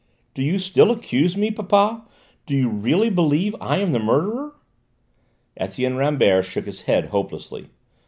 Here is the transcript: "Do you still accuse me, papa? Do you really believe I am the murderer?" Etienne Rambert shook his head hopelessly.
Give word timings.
"Do 0.33 0.41
you 0.41 0.57
still 0.57 0.89
accuse 0.89 1.37
me, 1.37 1.51
papa? 1.51 2.07
Do 2.47 2.55
you 2.55 2.69
really 2.69 3.11
believe 3.11 3.55
I 3.61 3.77
am 3.77 3.91
the 3.91 3.99
murderer?" 3.99 4.55
Etienne 5.55 5.95
Rambert 5.95 6.43
shook 6.45 6.65
his 6.65 6.81
head 6.89 7.09
hopelessly. 7.09 7.67